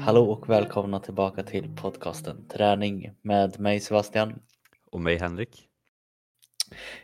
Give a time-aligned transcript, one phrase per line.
[0.00, 4.42] Hallå och välkomna tillbaka till podcasten Träning med mig Sebastian.
[4.90, 5.68] Och mig Henrik.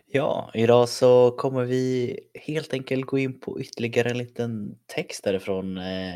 [0.06, 5.78] Ja, idag så kommer vi helt enkelt gå in på ytterligare en liten text därifrån
[5.78, 6.14] eh,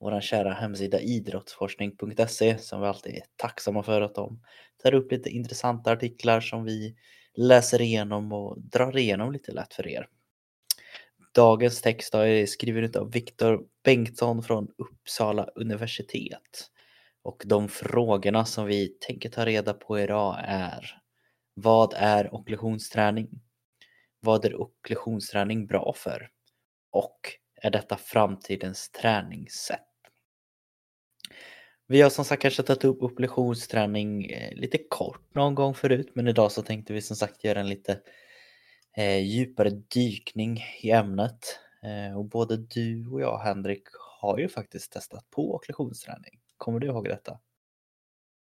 [0.00, 4.40] vår kära hemsida idrottsforskning.se som vi alltid är tacksamma för att de
[4.82, 6.96] tar upp lite intressanta artiklar som vi
[7.34, 10.08] läser igenom och drar igenom lite lätt för er.
[11.34, 16.70] Dagens text är skriven av Viktor Bengtsson från Uppsala universitet.
[17.22, 21.02] Och de frågorna som vi tänker ta reda på idag är
[21.54, 23.28] Vad är okklusionsträning?
[24.20, 26.28] Vad är okklusionsträning bra för?
[26.90, 27.18] Och
[27.62, 29.88] är detta framtidens träningssätt?
[31.86, 36.28] Vi har som sagt kanske tagit upp okklusionsträning eh, lite kort någon gång förut men
[36.28, 38.00] idag så tänkte vi som sagt göra en lite
[38.96, 41.58] eh, djupare dykning i ämnet.
[41.82, 43.84] Eh, och både du och jag Henrik
[44.20, 46.40] har ju faktiskt testat på okklusionsträning.
[46.56, 47.38] Kommer du ihåg detta?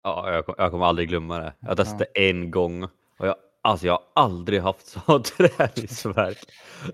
[0.02, 1.52] Ja, jag, jag kommer aldrig glömma det.
[1.60, 2.20] Jag testade ja.
[2.22, 2.82] en gång
[3.18, 6.38] och jag, alltså jag har aldrig haft så träningsvärk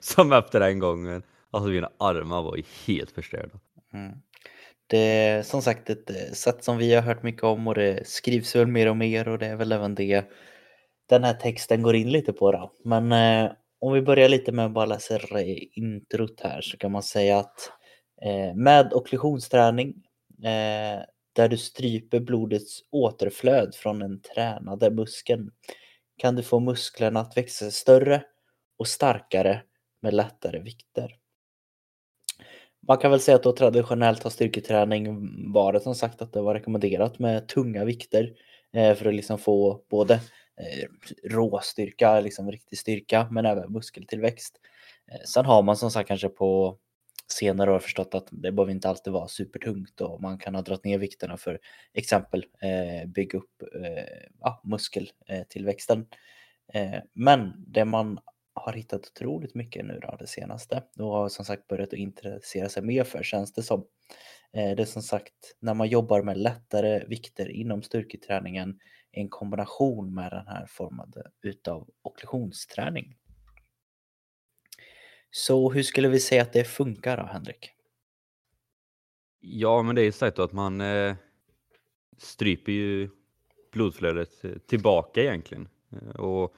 [0.01, 1.23] som efter den gången.
[1.51, 3.61] Alltså mina armar var helt förstörda.
[3.93, 4.13] Mm.
[4.87, 8.09] Det är som sagt ett eh, sätt som vi har hört mycket om och det
[8.09, 10.25] skrivs väl mer och mer och det är väl även det
[11.09, 12.53] den här texten går in lite på.
[12.53, 12.73] Då.
[12.85, 15.19] Men eh, om vi börjar lite med att bara läsa
[15.73, 17.73] introt här så kan man säga att
[18.23, 19.89] eh, med okklusionsträning
[20.45, 21.03] eh,
[21.33, 25.51] där du stryper blodets återflöd från den tränade muskeln
[26.17, 28.23] kan du få musklerna att växa större
[28.79, 29.63] och starkare
[30.03, 31.17] med lättare vikter.
[32.89, 36.55] Man kan väl säga att då traditionellt har styrketräning varit som sagt att det var
[36.55, 38.33] rekommenderat med tunga vikter
[38.73, 40.21] eh, för att liksom få både
[40.57, 40.89] Eh,
[41.31, 44.61] råstyrka, liksom riktig styrka, men även muskeltillväxt.
[45.13, 46.79] Eh, sen har man som sagt kanske på
[47.29, 50.85] senare år förstått att det behöver inte alltid vara supertungt och man kan ha dragit
[50.85, 51.61] ner vikterna för
[51.95, 56.07] exempel eh, bygga upp eh, ja, muskeltillväxten.
[56.73, 58.19] Eh, men det man
[58.55, 62.69] har hittat otroligt mycket nu då det senaste och har som sagt börjat att intressera
[62.69, 63.81] sig mer för känns det som.
[64.53, 68.79] Eh, det är som sagt när man jobbar med lättare vikter inom styrketräningen
[69.11, 73.17] en kombination med den här formen utav okklusionsträning.
[75.31, 77.71] Så hur skulle vi säga att det funkar då, Henrik?
[79.41, 81.15] Ja, men det är ju sagt att man eh,
[82.19, 83.11] stryper ju
[83.73, 85.69] blodflödet eh, tillbaka egentligen.
[85.93, 86.55] Eh, och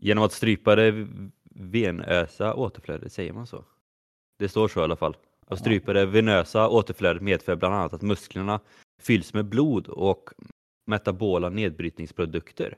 [0.00, 1.08] genom att strypa det
[1.50, 3.64] venösa återflödet, säger man så?
[4.38, 5.16] Det står så i alla fall.
[5.46, 8.60] Att strypa det venösa återflödet medför bland annat att musklerna
[9.00, 10.30] fylls med blod och
[10.86, 12.76] metabola nedbrytningsprodukter.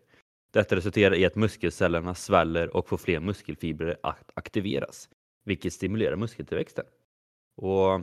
[0.53, 5.09] Detta resulterar i att muskelcellerna sväller och får fler muskelfibrer att aktiveras,
[5.45, 6.85] vilket stimulerar muskeltillväxten.
[7.57, 8.03] Och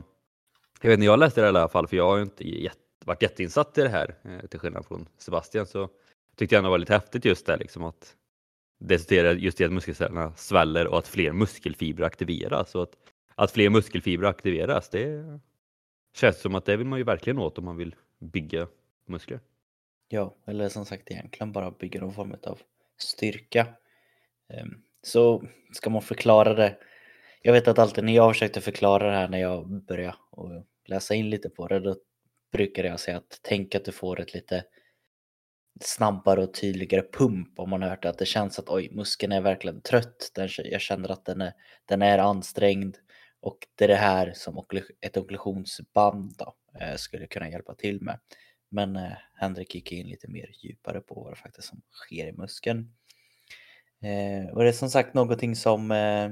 [0.80, 2.70] jag vet när jag läste det i alla fall, för jag har inte
[3.04, 5.88] varit jätteinsatt i det här, eh, till skillnad från Sebastian, så
[6.36, 8.16] tyckte jag det var lite häftigt just det, liksom att
[8.78, 12.74] det resulterar just i att muskelcellerna sväller och att fler muskelfibrer aktiveras.
[12.74, 12.96] Och att,
[13.34, 15.24] att fler muskelfibrer aktiveras, det
[16.14, 18.68] känns som att det vill man ju verkligen åt om man vill bygga
[19.06, 19.40] muskler.
[20.08, 22.58] Ja, eller som sagt egentligen bara bygga någon form av
[22.98, 23.66] styrka.
[24.48, 26.78] Ehm, så ska man förklara det.
[27.42, 30.16] Jag vet att alltid när jag försökte förklara det här när jag började
[30.86, 31.96] läsa in lite på det, då
[32.52, 34.64] brukade jag säga att tänk att du får ett lite
[35.80, 39.40] snabbare och tydligare pump om man har hört att det känns att oj, muskeln är
[39.40, 40.32] verkligen trött.
[40.64, 41.52] jag känner att den är,
[41.84, 42.96] den är ansträngd
[43.40, 44.64] och det är det här som
[45.00, 48.18] ett okklusionsband då, eh, skulle kunna hjälpa till med.
[48.68, 52.32] Men eh, Henrik gick in lite mer djupare på vad det faktiskt som sker i
[52.32, 52.92] muskeln.
[54.02, 56.30] Eh, och det är som sagt någonting som eh,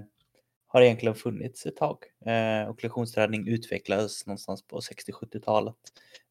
[0.67, 1.99] har egentligen funnits ett tag.
[2.27, 5.77] Eh, okklusionsträning utvecklades någonstans på 60-70-talet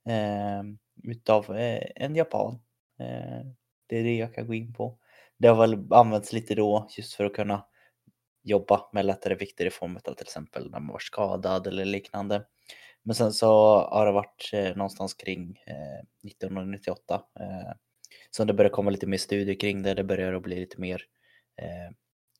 [0.09, 0.63] eh,
[1.03, 2.59] utav eh, en japan.
[2.99, 3.45] Eh,
[3.87, 4.97] det är det jag kan gå in på.
[5.37, 7.65] Det har väl använts lite då just för att kunna
[8.43, 12.45] jobba med lättare vikter i form av till exempel när man var skadad eller liknande.
[13.03, 13.47] Men sen så
[13.79, 17.21] har det varit eh, någonstans kring eh, 1998
[18.31, 19.93] som det började komma lite mer studier kring det.
[19.93, 21.01] Det börjar att bli lite mer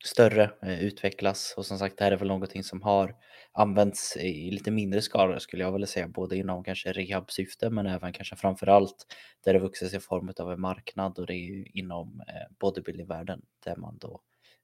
[0.04, 3.16] större, eh, utvecklas och som sagt det här är väl någonting som har
[3.52, 8.12] använts i lite mindre skala skulle jag vilja säga, både inom kanske rehabsyfte men även
[8.12, 9.06] kanske framförallt
[9.44, 12.56] där det vuxit sig i form av en marknad och det är ju inom eh,
[12.60, 14.20] bodybuildingvärlden där man då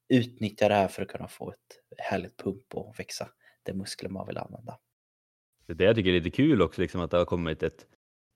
[0.09, 3.29] utnyttjar det här för att kunna få ett härligt pump och växa
[3.63, 4.79] de muskler man vill använda.
[5.67, 7.87] Det är det jag tycker är lite kul också, liksom, att det har kommit ett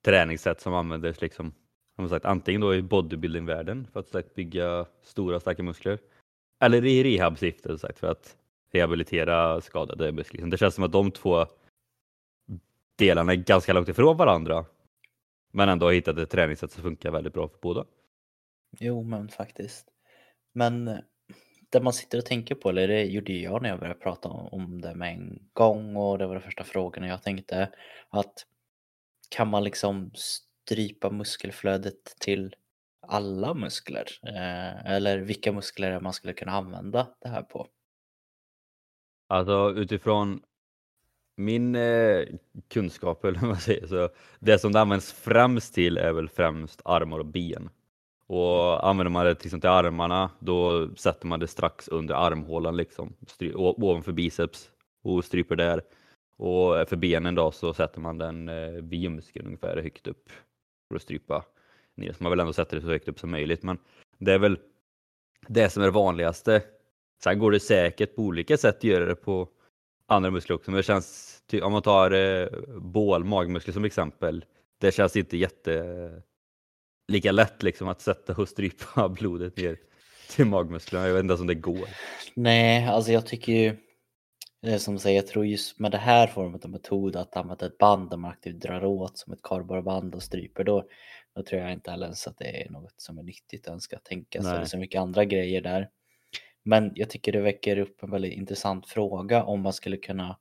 [0.05, 1.55] träningssätt som användes liksom,
[1.97, 5.99] som sagt, antingen då i bodybuildingvärlden för att sagt, bygga stora starka muskler
[6.61, 8.37] eller i rehabsyfte sagt, för att
[8.73, 10.37] rehabilitera skadade muskler.
[10.37, 10.51] Liksom.
[10.51, 11.47] Det känns som att de två
[12.97, 14.65] delarna är ganska långt ifrån varandra.
[15.53, 17.85] Men ändå har hittat ett träningssätt som funkar väldigt bra för båda.
[18.79, 19.89] Jo, men faktiskt.
[20.53, 20.99] Men eh,
[21.71, 24.81] det man sitter och tänker på, eller det gjorde jag när jag började prata om
[24.81, 27.71] det med en gång och det var de första frågorna jag tänkte
[28.09, 28.47] att
[29.29, 32.55] kan man liksom strypa muskelflödet till
[33.09, 34.07] alla muskler?
[34.27, 37.67] Eh, eller vilka muskler man skulle kunna använda det här på?
[39.29, 40.43] Alltså utifrån
[41.37, 42.25] min eh,
[42.69, 44.09] kunskap, eller vad man säger, så
[44.39, 47.71] det som det används främst till är väl främst armar och ben.
[48.27, 52.77] Och använder man det till, liksom till armarna, då sätter man det strax under armhålan,
[52.77, 53.17] liksom,
[53.55, 54.71] ovanför biceps
[55.03, 55.83] och stryper där.
[56.37, 60.31] Och för benen då så sätter man den eh, vid ljumsken ungefär högt upp
[60.89, 61.45] för att strypa
[61.97, 62.21] Nils.
[62.21, 63.63] Man vill ändå sätta det så högt upp som möjligt.
[63.63, 63.79] Men
[64.19, 64.59] det är väl
[65.49, 66.63] det som är det vanligaste.
[67.23, 69.49] Sen går det säkert på olika sätt att göra det på
[70.07, 70.71] andra muskler också.
[70.71, 72.49] Men det känns, om man tar eh,
[72.81, 74.45] bål, magmuskler som exempel.
[74.81, 76.23] Det känns inte jätte
[77.09, 79.79] lika lätt liksom att sätta och strypa blodet ner
[80.31, 81.07] till magmusklerna.
[81.07, 81.89] Jag vet inte ens om det går.
[82.35, 83.77] Nej, alltså jag tycker ju
[84.63, 87.79] det som säger, jag tror just med det här formen av metod att använda ett
[87.79, 90.89] band där man aktivt drar åt som ett kardborreband och stryper då,
[91.35, 93.99] då tror jag inte heller ens att det är något som är nyttigt att ska
[93.99, 94.53] tänka sig.
[94.53, 95.91] Det är så mycket andra grejer där.
[96.63, 100.39] Men jag tycker det väcker upp en väldigt intressant fråga om man skulle kunna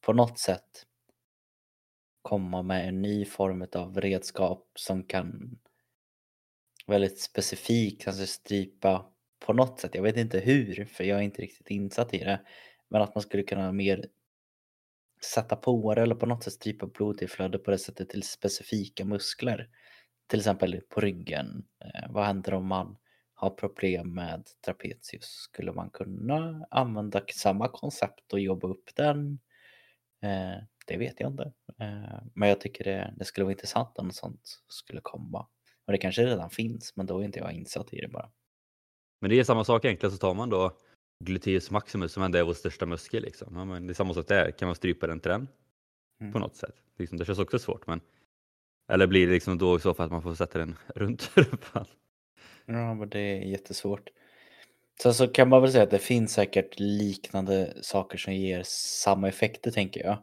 [0.00, 0.86] på något sätt
[2.22, 5.58] komma med en ny form av redskap som kan
[6.86, 9.06] väldigt specifikt kanske strypa
[9.46, 9.94] på något sätt.
[9.94, 12.40] Jag vet inte hur, för jag är inte riktigt insatt i det.
[12.88, 14.06] Men att man skulle kunna mer
[15.24, 19.68] sätta på det eller på något sätt strypa blodtillflöde på det sättet till specifika muskler.
[20.32, 21.64] Till exempel på ryggen.
[21.84, 22.96] Eh, vad händer om man
[23.34, 25.24] har problem med trapezius?
[25.24, 29.38] Skulle man kunna använda samma koncept och jobba upp den?
[30.22, 31.52] Eh, det vet jag inte.
[31.80, 35.46] Eh, men jag tycker det, det skulle vara intressant om något sånt skulle komma.
[35.86, 38.30] Och det kanske redan finns, men då är inte jag insatt i det bara.
[39.20, 40.78] Men det är samma sak egentligen, så tar man då
[41.24, 43.22] gluteus maximus som ändå är vår största muskel.
[43.22, 43.56] Liksom.
[43.56, 45.48] Ja, men det är samma sak där, kan man strypa den till den
[46.20, 46.32] mm.
[46.32, 46.74] på något sätt?
[46.98, 47.86] Liksom, det känns också svårt.
[47.86, 48.00] Men...
[48.92, 51.86] Eller blir det liksom då i så fall att man får sätta den runt rumpan?
[52.66, 54.10] Ja, men det är jättesvårt.
[55.02, 59.28] Sen så kan man väl säga att det finns säkert liknande saker som ger samma
[59.28, 60.18] effekter tänker jag.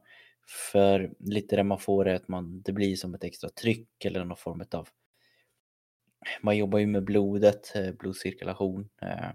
[0.71, 4.25] För lite det man får är att man, det blir som ett extra tryck eller
[4.25, 4.87] någon form av
[6.41, 8.89] man jobbar ju med blodet, eh, blodcirkulation.
[9.01, 9.29] Eh,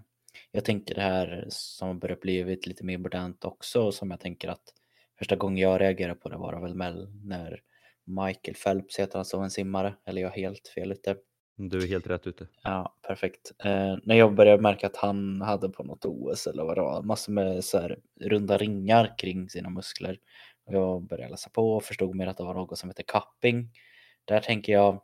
[0.51, 4.47] jag tänker det här som har börjat bli lite mer modernt också som jag tänker
[4.47, 4.73] att
[5.19, 6.75] första gången jag reagerade på det var väl
[7.23, 7.61] när
[8.05, 11.15] Michael Phelps heter han så, en simmare, eller jag har helt fel ute.
[11.57, 12.47] Du är helt rätt ute.
[12.63, 13.51] Ja, perfekt.
[13.63, 17.01] Eh, när jag började märka att han hade på något OS eller vad det var,
[17.01, 20.19] massor med så här runda ringar kring sina muskler.
[20.65, 23.69] Och jag började läsa på och förstod mer att det var något som heter cupping.
[24.25, 25.01] Där tänker jag,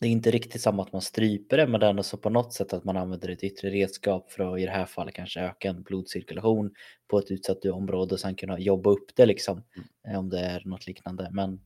[0.00, 2.30] det är inte riktigt samma att man stryper det, men det är ändå så på
[2.30, 5.40] något sätt att man använder ett yttre redskap för att i det här fallet kanske
[5.40, 6.74] öka en blodcirkulation
[7.08, 9.88] på ett utsatt område och sen kunna jobba upp det liksom, mm.
[10.08, 11.28] Eh, om det är något liknande.
[11.32, 11.60] Men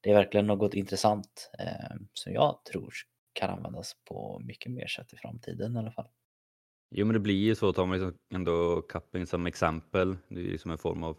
[0.00, 2.94] det är verkligen något intressant eh, som jag tror
[3.32, 6.08] kan användas på mycket mer sätt i framtiden i alla fall.
[6.90, 10.44] Jo, men det blir ju så, tar man liksom ändå cupping som exempel, det är
[10.44, 11.16] ju som en form av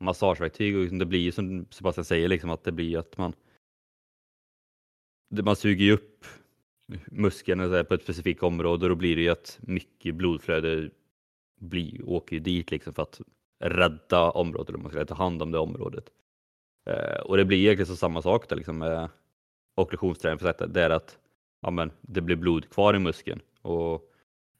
[0.00, 3.32] massageverktyg och liksom det blir ju som Sebastian säger, liksom att det blir att man
[5.30, 6.24] man suger ju upp
[7.06, 10.90] muskeln på ett specifikt område och då blir det ju att mycket blodflöde
[11.60, 13.20] blir, åker ju dit liksom för att
[13.64, 16.10] rädda området, eller man ska ta hand om det området.
[16.90, 19.08] Eh, och det blir egentligen så samma sak där liksom med
[19.74, 21.18] okklusionsträning för detta, det är att
[21.62, 24.12] ja, men, det blir blod kvar i muskeln och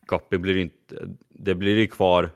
[0.06, 2.30] copy blir inte, det blir ju kvar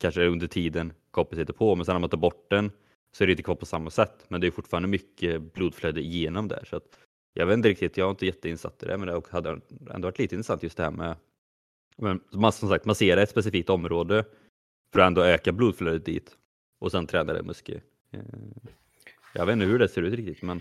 [0.00, 2.70] kanske under tiden copy sitter på, men sen när man tar bort den
[3.12, 6.48] så är det inte kvar på samma sätt, men det är fortfarande mycket blodflöde igenom
[6.48, 6.64] där.
[6.70, 6.98] Så att
[7.34, 9.60] jag vet inte riktigt, jag är inte jätteinsatt i det, men det hade
[9.94, 11.16] ändå varit lite intressant just det här med
[11.96, 14.24] men man, som sagt, massera ett specifikt område
[14.92, 16.36] för att ändå öka blodflödet dit
[16.78, 17.80] och sen träna det muskel.
[18.10, 18.20] Eh.
[19.34, 20.60] Jag vet inte hur det ser ut riktigt, men.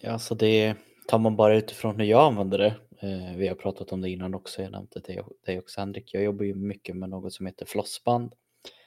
[0.00, 0.74] Ja, så det
[1.08, 2.74] tar man bara utifrån hur jag använder det.
[3.00, 6.14] Eh, vi har pratat om det innan också, jag nämnde det dig också Henrik.
[6.14, 8.34] Jag jobbar ju mycket med något som heter flossband.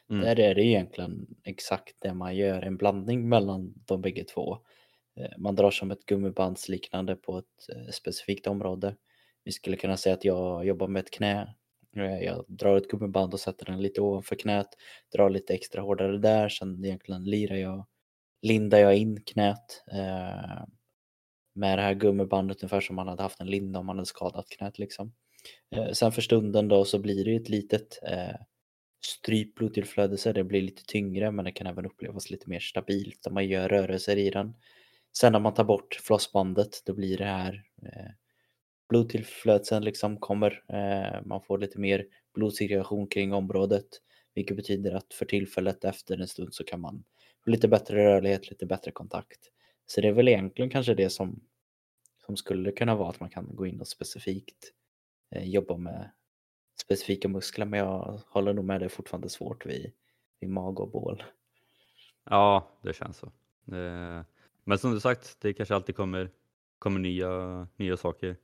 [0.09, 0.21] Mm.
[0.21, 4.57] Där är det egentligen exakt det man gör, en blandning mellan de bägge två.
[5.19, 8.95] Eh, man drar som ett gummibandsliknande på ett eh, specifikt område.
[9.43, 11.55] Vi skulle kunna säga att jag jobbar med ett knä.
[11.95, 14.67] Eh, jag drar ett gummiband och sätter den lite ovanför knät,
[15.13, 17.85] drar lite extra hårdare där, sen egentligen lirar jag,
[18.41, 20.65] lindar jag in knät eh,
[21.55, 24.49] med det här gummibandet ungefär som man hade haft en linda om man hade skadat
[24.49, 25.13] knät liksom.
[25.75, 28.35] Eh, sen för stunden då så blir det ett litet eh,
[29.05, 30.33] strypt blodtillflödelse.
[30.33, 33.69] Det blir lite tyngre men det kan även upplevas lite mer stabilt om man gör
[33.69, 34.53] rörelser i den.
[35.17, 38.11] Sen när man tar bort flossbandet då blir det här eh,
[38.89, 40.63] blodtillflödelsen liksom kommer.
[40.69, 43.85] Eh, man får lite mer blodcirkulation kring området.
[44.33, 47.03] Vilket betyder att för tillfället efter en stund så kan man
[47.45, 49.39] lite bättre rörlighet, lite bättre kontakt.
[49.85, 51.39] Så det är väl egentligen kanske det som,
[52.25, 54.73] som skulle kunna vara att man kan gå in och specifikt
[55.31, 56.11] eh, jobba med
[56.81, 57.65] specifika muskler.
[57.65, 59.91] Men jag håller nog med, det är fortfarande svårt vid,
[60.39, 61.23] vid mag och bål.
[62.23, 63.31] Ja, det känns så.
[63.65, 64.25] Det...
[64.63, 66.31] Men som du sagt, det kanske alltid kommer,
[66.79, 68.37] kommer nya, nya saker.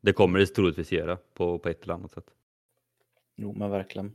[0.00, 2.30] Det kommer det troligtvis göra på, på ett eller annat sätt.
[3.36, 4.14] Jo, men verkligen.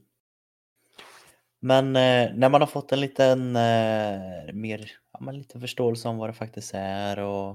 [1.65, 6.17] Men eh, när man har fått en liten eh, mer ja, men lite förståelse om
[6.17, 7.50] vad det faktiskt är och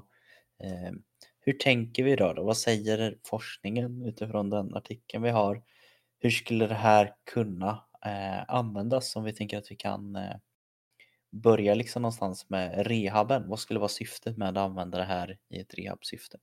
[0.65, 0.93] eh,
[1.41, 2.45] hur tänker vi då, då?
[2.45, 5.63] Vad säger forskningen utifrån den artikeln vi har?
[6.19, 10.37] Hur skulle det här kunna eh, användas om vi tänker att vi kan eh,
[11.33, 13.49] börja liksom någonstans med rehaben?
[13.49, 16.39] Vad skulle vara syftet med att använda det här i ett rehabsyfte?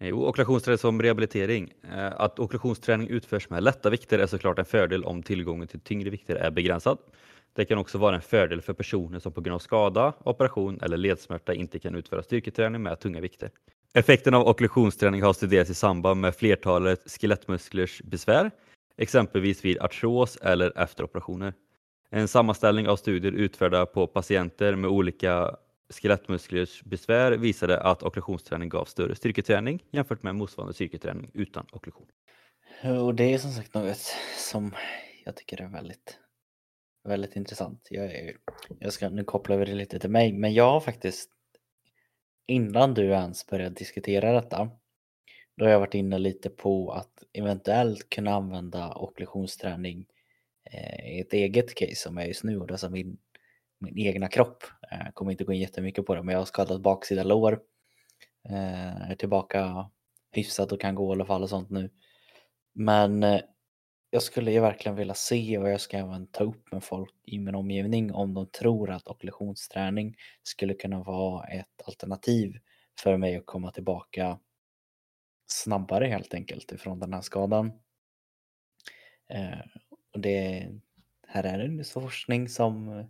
[0.00, 1.72] Eh, jo, ockulationsträning som rehabilitering.
[1.92, 6.10] Eh, att ockulationsträning utförs med lätta vikter är såklart en fördel om tillgången till tyngre
[6.10, 6.98] vikter är begränsad.
[7.52, 10.96] Det kan också vara en fördel för personer som på grund av skada, operation eller
[10.96, 13.50] ledsmärta inte kan utföra styrketräning med tunga vikter.
[13.94, 18.50] Effekten av ockulationsträning har studerats i samband med flertalet skelettmusklers besvär,
[18.96, 21.54] exempelvis vid artros eller efter operationer.
[22.10, 25.56] En sammanställning av studier utförda på patienter med olika
[25.90, 32.06] skelettmusklers besvär visade att okklusionsträning gav större styrketräning jämfört med motsvarande styrketräning utan okklusion.
[32.84, 34.74] Och det är som sagt något som
[35.24, 36.18] jag tycker är väldigt,
[37.04, 37.88] väldigt intressant.
[37.90, 38.36] Jag, är,
[38.78, 41.30] jag ska, nu kopplar vi det lite till mig, men jag har faktiskt
[42.46, 44.70] innan du ens började diskutera detta,
[45.56, 50.06] då har jag varit inne lite på att eventuellt kunna använda okklusionsträning
[50.64, 53.18] eh, i ett eget case som är just nu, och det som min
[53.80, 54.64] min egna kropp.
[54.90, 57.60] Jag kommer inte gå in jättemycket på det, men jag har skadat baksida lår.
[58.48, 59.90] Eh, jag är tillbaka
[60.32, 61.90] hyfsat och kan gå i alla fall och sånt nu.
[62.72, 63.40] Men eh,
[64.10, 67.38] jag skulle ju verkligen vilja se och jag ska även ta upp med folk i
[67.38, 72.58] min omgivning om de tror att okklusionsträning skulle kunna vara ett alternativ
[73.02, 74.38] för mig att komma tillbaka
[75.46, 77.72] snabbare helt enkelt ifrån den här skadan.
[80.12, 80.68] och det
[81.26, 83.04] här är en forskning som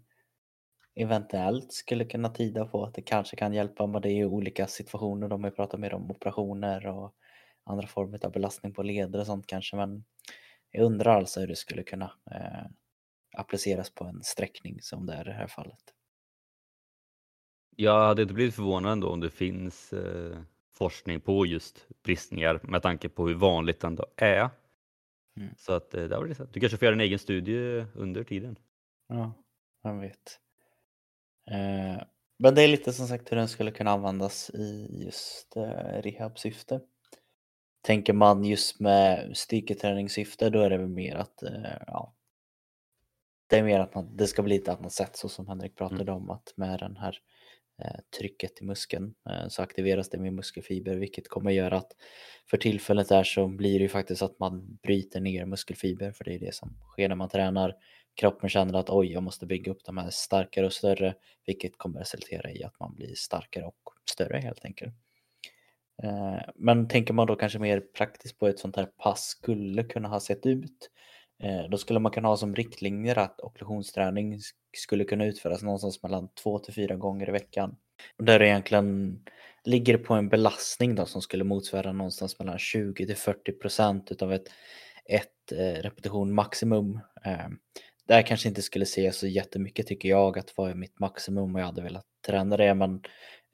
[1.00, 4.66] eventuellt skulle kunna tyda på att det kanske kan hjälpa men det är ju olika
[4.66, 5.28] situationer.
[5.28, 7.14] De har ju pratat mer om operationer och
[7.64, 10.04] andra former av belastning på leder och sånt kanske men
[10.70, 12.70] jag undrar alltså hur det skulle kunna eh,
[13.36, 15.94] appliceras på en sträckning som det är i det här fallet.
[17.76, 20.38] Jag hade inte blivit förvånad ändå om det finns eh,
[20.72, 24.50] forskning på just bristningar med tanke på hur vanligt det ändå är.
[25.36, 25.54] Mm.
[25.56, 26.52] Så att eh, det var det.
[26.52, 28.56] Du kanske får göra en egen studie under tiden.
[29.08, 29.32] Ja,
[29.82, 30.40] vem vet.
[31.50, 32.02] Eh,
[32.38, 36.80] men det är lite som sagt hur den skulle kunna användas i just eh, rehabsyfte.
[37.82, 42.14] Tänker man just med styrketräningssyfte då är det väl mer att eh, ja,
[43.46, 46.02] det är mer att man, det ska bli ett annat sätt så som Henrik pratade
[46.02, 46.14] mm.
[46.14, 47.18] om att med den här
[48.18, 49.14] trycket i muskeln
[49.48, 51.92] så aktiveras det med muskelfiber vilket kommer göra att
[52.50, 56.34] för tillfället där så blir det ju faktiskt att man bryter ner muskelfiber för det
[56.34, 57.76] är det som sker när man tränar
[58.14, 61.14] kroppen känner att oj, jag måste bygga upp de här starkare och större,
[61.46, 63.78] vilket kommer resultera i att man blir starkare och
[64.10, 64.94] större helt enkelt.
[66.02, 70.08] Eh, men tänker man då kanske mer praktiskt på ett sånt här pass skulle kunna
[70.08, 70.90] ha sett ut,
[71.42, 74.38] eh, då skulle man kunna ha som riktlinjer att okklusionsträning
[74.76, 77.76] skulle kunna utföras någonstans mellan två till fyra gånger i veckan.
[78.18, 79.18] Där det egentligen
[79.64, 84.32] ligger på en belastning då som skulle motsvara någonstans mellan 20 till 40 procent utav
[84.32, 84.48] ett,
[85.04, 87.00] ett eh, repetition maximum
[88.10, 91.66] där kanske inte skulle se så jättemycket tycker jag att vara mitt maximum och jag
[91.66, 92.94] hade velat träna det men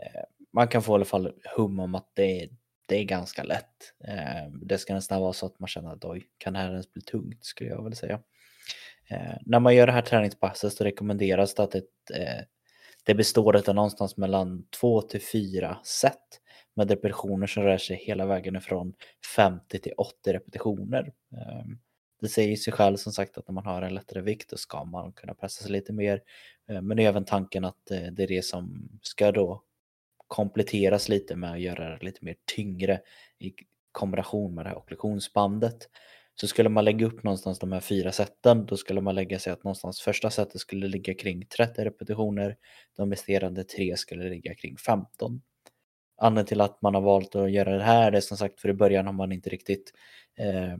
[0.02, 0.22] eh,
[0.52, 2.48] man kan få i alla fall hum om att det,
[2.88, 3.92] det är ganska lätt.
[4.08, 6.92] Eh, det ska nästan vara så att man känner att oj, kan det här ens
[6.92, 8.20] bli tungt skulle jag vilja säga.
[9.10, 12.44] Eh, när man gör det här träningspasset så rekommenderas det att ett, eh,
[13.04, 16.40] det består av någonstans mellan två till fyra set
[16.74, 18.94] med repetitioner som rör sig hela vägen ifrån
[19.36, 21.12] 50 till 80 repetitioner.
[21.32, 21.78] Ehm,
[22.20, 24.84] det säger sig själv som sagt att när man har en lättare vikt då ska
[24.84, 26.22] man kunna pressa sig lite mer.
[26.68, 29.62] Eh, men det är även tanken att eh, det är det som ska då
[30.26, 33.00] kompletteras lite med att göra det lite mer tyngre
[33.38, 33.52] i
[33.92, 35.88] kombination med det här okklusionsbandet.
[36.40, 39.52] Så skulle man lägga upp någonstans de här fyra sätten, då skulle man lägga sig
[39.52, 42.56] att någonstans första sättet skulle ligga kring 30 repetitioner,
[42.96, 45.42] de resterande tre skulle ligga kring 15.
[46.18, 48.68] Anledningen till att man har valt att göra det här, det är som sagt för
[48.68, 49.92] i början har man inte riktigt
[50.38, 50.76] eh,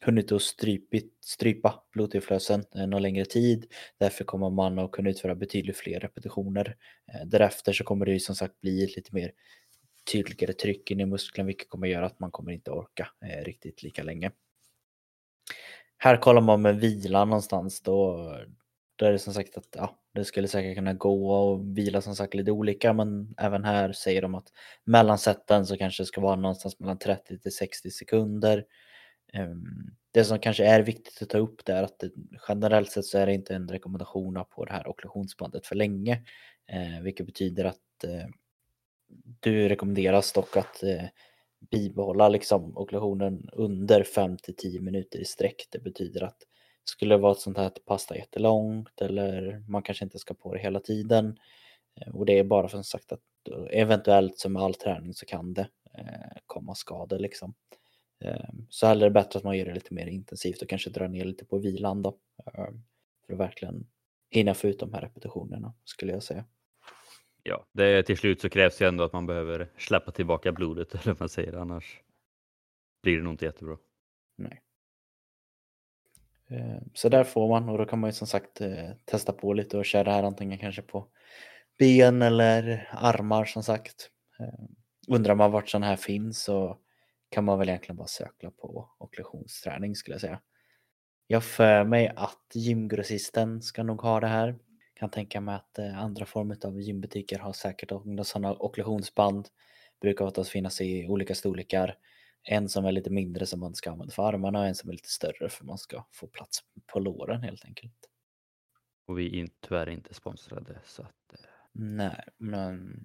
[0.00, 3.72] hunnit att strypit, strypa blodtillflödet eh, någon längre tid.
[3.98, 6.76] Därför kommer man att kunna utföra betydligt fler repetitioner.
[7.12, 9.32] Eh, därefter så kommer det ju som sagt bli lite mer
[10.12, 13.82] tydligare tryck in i muskeln vilket kommer göra att man kommer inte orka eh, riktigt
[13.82, 14.30] lika länge.
[15.98, 18.16] Här kollar man med vila någonstans då,
[18.96, 22.16] då är det som sagt att ja, det skulle säkert kunna gå och vila som
[22.16, 24.52] sagt lite olika men även här säger de att
[24.84, 28.64] mellansätten så kanske det ska vara någonstans mellan 30 till 60 sekunder.
[29.32, 32.10] Ehm, det som kanske är viktigt att ta upp det är att det,
[32.48, 36.22] generellt sett så är det inte en rekommendation på det här okklusionsbandet för länge.
[36.66, 38.26] Ehm, vilket betyder att eh,
[39.40, 41.04] du rekommenderas dock att eh,
[41.70, 45.68] bibehålla liksom okklusionen under 5 till 10 minuter i sträck.
[45.70, 46.38] Det betyder att
[46.84, 50.54] skulle det vara ett sånt här att passa jättelångt eller man kanske inte ska på
[50.54, 51.38] det hela tiden.
[52.00, 53.20] Eh, och det är bara för sagt att
[53.70, 55.68] eventuellt som med all träning så kan det
[56.46, 57.54] komma skador liksom.
[58.20, 61.24] Eh, så hellre bättre att man gör det lite mer intensivt och kanske drar ner
[61.24, 62.18] lite på vilan då.
[63.26, 63.86] För att verkligen
[64.30, 66.44] hinna få ut de här repetitionerna skulle jag säga.
[67.42, 71.04] Ja, det, till slut så krävs det ändå att man behöver släppa tillbaka blodet eller
[71.04, 72.00] vad man säger annars
[73.02, 73.76] blir det nog inte jättebra.
[74.36, 74.62] Nej.
[76.48, 79.52] Eh, så där får man och då kan man ju som sagt eh, testa på
[79.52, 81.08] lite och köra det här antingen kanske på
[81.78, 84.10] ben eller armar som sagt.
[85.08, 86.78] Undrar man vart sådana här finns så
[87.28, 90.40] kan man väl egentligen bara söka på okklusionsträning skulle jag säga.
[91.26, 94.58] Jag för mig att gymgrossisten ska nog ha det här.
[94.94, 97.92] Kan tänka mig att andra former av gymbutiker har säkert
[98.22, 99.48] sådana okklusionsband.
[100.00, 101.98] Brukar oftast finnas i olika storlekar.
[102.42, 104.92] En som är lite mindre som man ska använda för armarna och en som är
[104.92, 108.10] lite större för man ska få plats på låren helt enkelt.
[109.06, 111.32] Och vi är tyvärr inte sponsrade så att...
[111.32, 111.38] Eh,
[111.78, 113.04] Nej, men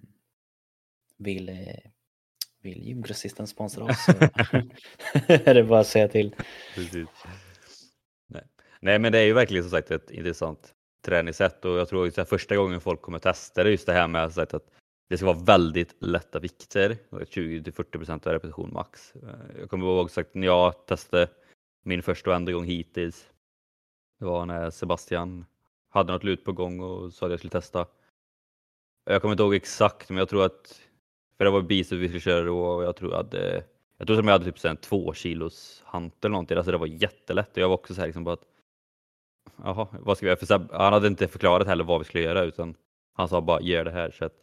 [1.16, 1.90] vill, eh,
[2.62, 4.12] vill gymgrossisten sponsra oss så
[5.28, 6.34] är det bara att säga till.
[6.74, 7.08] Precis.
[8.26, 8.42] Nej.
[8.80, 12.28] Nej, men det är ju verkligen som sagt ett intressant träningssätt och jag tror att
[12.28, 14.72] första gången folk kommer testa det just det här med att
[15.08, 16.96] det ska vara väldigt lätta vikter,
[17.28, 19.14] 20 40 procent av repetition max.
[19.16, 21.28] Eh, jag kommer ihåg sagt när jag testade
[21.82, 23.28] min första och enda gång hittills.
[24.18, 25.44] Det var när Sebastian
[25.88, 27.86] hade något lut på gång och sa att jag skulle testa.
[29.04, 30.80] Jag kommer inte ihåg exakt, men jag tror att,
[31.36, 33.62] för det var biceps vi skulle köra och jag tror att eh,
[33.98, 36.86] jag tror som jag hade typ en två kilos hantel eller någonting, alltså det var
[36.86, 38.44] jättelätt och jag var också så här liksom bara att
[39.64, 40.46] jaha, vad ska vi göra?
[40.46, 42.74] För han hade inte förklarat heller vad vi skulle göra utan
[43.14, 44.10] han sa bara gör det här.
[44.10, 44.34] Så att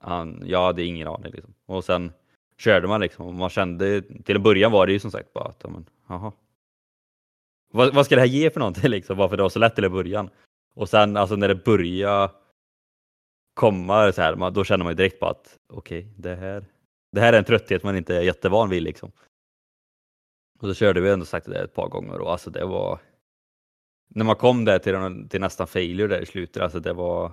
[0.00, 1.54] han, jag hade ingen aning liksom.
[1.66, 2.12] Och sen
[2.58, 5.44] körde man liksom och man kände, till en början var det ju som sagt bara
[5.44, 6.32] att, men, jaha.
[7.72, 9.16] Vad, vad ska det här ge för någonting liksom?
[9.16, 10.30] Varför det var så lätt till en början.
[10.74, 12.32] Och sen alltså när det började
[13.54, 16.64] komma så här, då känner man ju direkt på att okej, okay, det här,
[17.12, 19.12] det här är en trötthet man inte är jättevan vid liksom.
[20.58, 22.98] Och så körde vi ändå sagt det ett par gånger och alltså det var
[24.08, 27.32] när man kom där till, till nästan failure där i slutet, alltså det var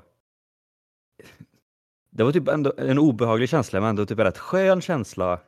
[2.10, 5.40] det var typ ändå en obehaglig känsla men ändå typ en rätt skön känsla.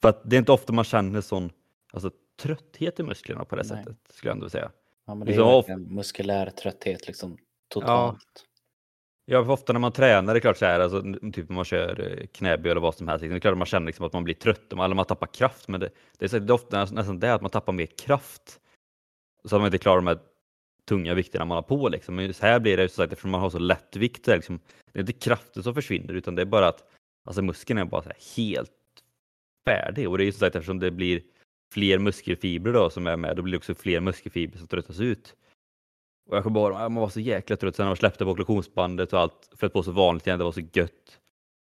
[0.00, 1.50] För att det är inte ofta man känner sån
[1.92, 2.10] alltså,
[2.42, 3.68] trötthet i musklerna på det Nej.
[3.68, 4.70] sättet skulle jag ändå säga.
[5.06, 8.18] Ja men det liksom, är verkligen muskulär trötthet liksom totalt.
[8.34, 8.47] Ja.
[9.30, 11.64] Ja, för ofta när man tränar, det är klart så här, alltså, typ när man
[11.64, 14.12] kör eh, knäböj eller vad som helst, liksom, det är klart man känner liksom att
[14.12, 16.78] man blir trött, eller man tappar kraft, men det, det, är, så, det är ofta
[16.78, 18.60] nästan det att man tappar mer kraft.
[19.44, 20.18] Så att man inte klarar de här
[20.88, 21.88] tunga vikterna man har på.
[21.88, 22.14] Liksom.
[22.14, 24.60] Men så här blir det, ju så sagt, eftersom man har så lätt vikt, liksom,
[24.92, 26.84] det är inte kraften som försvinner utan det är bara att
[27.24, 28.70] alltså muskeln är bara helt
[29.68, 30.08] färdig.
[30.08, 31.22] Och det är ju som sagt eftersom det blir
[31.74, 35.34] fler muskelfibrer då som är med, då blir det också fler muskelfibrer som tröttas ut.
[36.28, 38.30] Och jag kommer bara, ah, man var så jäkla trött sen när man släppte på
[38.30, 41.20] kollektionsbandet och allt, flöt på så vanligt igen, det var så gött.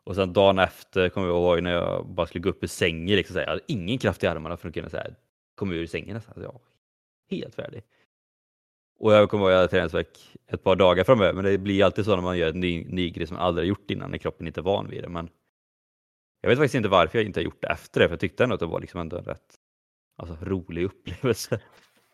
[0.04, 3.16] Och sen dagen efter kommer jag ihåg när jag bara skulle gå upp ur sängen,
[3.16, 5.14] liksom, så här, jag hade ingen kraft i armarna för att kunna så här,
[5.54, 6.16] komma ur sängen.
[6.16, 6.60] Alltså, jag var
[7.30, 7.82] helt färdig.
[8.98, 11.84] Och jag kommer ihåg att jag hade träningsvärk ett par dagar framöver, men det blir
[11.84, 14.18] alltid så när man gör en ny, ny grej som man aldrig gjort innan, när
[14.18, 15.08] kroppen inte är van vid det.
[15.08, 15.28] Men
[16.40, 18.44] jag vet faktiskt inte varför jag inte har gjort det efter det, för jag tyckte
[18.44, 19.54] ändå att det var liksom ändå en rätt
[20.16, 21.60] alltså, rolig upplevelse.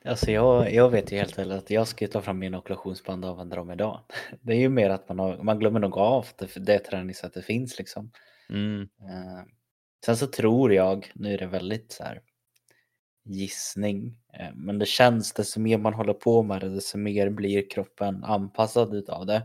[0.07, 3.31] Alltså jag, jag vet ju helt enkelt att jag ska ta fram mina okulationsband och
[3.31, 4.01] använda dem idag.
[4.40, 7.79] Det är ju mer att man, har, man glömmer nog av det, det träningssättet finns
[7.79, 8.11] liksom.
[8.51, 8.81] Mm.
[8.81, 9.42] Uh,
[10.05, 12.21] sen så tror jag, nu är det väldigt så här
[13.25, 14.19] gissning.
[14.33, 18.25] Eh, men det känns, desto mer man håller på med det, desto mer blir kroppen
[18.25, 19.42] anpassad utav det.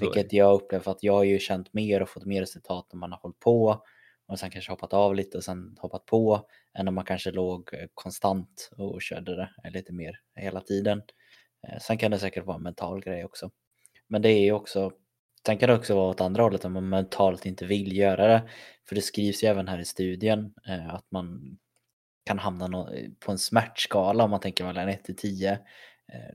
[0.00, 3.12] Vilket jag upplever att jag har ju känt mer och fått mer resultat när man
[3.12, 3.82] har hållit på
[4.28, 6.46] och sen kanske hoppat av lite och sen hoppat på
[6.78, 11.02] än om man kanske låg eh, konstant och körde det eh, lite mer hela tiden.
[11.68, 13.50] Eh, sen kan det säkert vara en mental grej också.
[14.08, 14.92] Men det är ju också,
[15.46, 18.48] sen kan det också vara åt andra hållet om man mentalt inte vill göra det.
[18.88, 20.54] För det skrivs ju även här i studien
[20.90, 21.58] att man
[22.24, 22.88] kan hamna
[23.20, 25.58] på en smärtskala om man tänker mellan 1 till 10.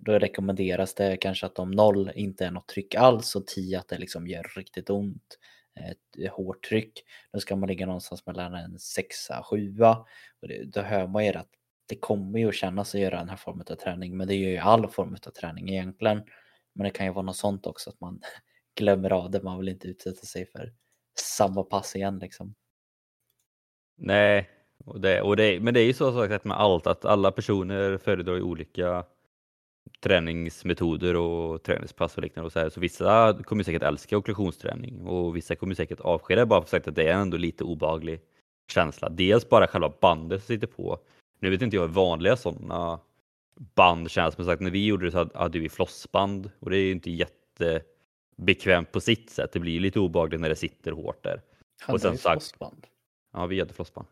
[0.02, 3.88] Då rekommenderas det kanske att om 0 inte är något tryck alls och 10 att
[3.88, 5.38] det liksom gör riktigt ont
[5.76, 7.04] ett eh, hårt tryck.
[7.34, 9.78] Då ska man ligga någonstans mellan en 6 7
[10.42, 11.50] och det, då hör man ju att
[11.86, 14.50] det kommer ju att kännas att göra den här formen av träning men det gör
[14.50, 16.24] ju all form av träning egentligen.
[16.74, 18.22] Men det kan ju vara något sånt också att man
[18.76, 20.74] glömmer av det, man vill inte utsätta sig för
[21.20, 22.56] samma pass igen liksom.
[23.98, 24.50] Nej,
[24.86, 27.98] och det, och det, men det är ju så sagt med allt att alla personer
[27.98, 29.06] föredrar olika
[30.00, 32.46] träningsmetoder och träningspass och liknande.
[32.46, 32.70] Och så, här.
[32.70, 36.96] så vissa kommer säkert älska okklusionsträning och vissa kommer säkert avsky det bara för att
[36.96, 38.22] det är ändå lite obehaglig
[38.72, 39.10] känsla.
[39.10, 41.00] Dels bara själva bandet som sitter på.
[41.39, 43.00] Nu vet inte jag hur vanliga sådana
[43.56, 46.82] band känns, men sagt när vi gjorde det så hade vi flossband och det är
[46.82, 49.52] ju inte jättebekvämt på sitt sätt.
[49.54, 51.41] Det blir lite obehagligt när det sitter hårt där.
[51.82, 52.88] Hade och sen vi flossband?
[53.34, 54.08] Ja, vi hade flossband.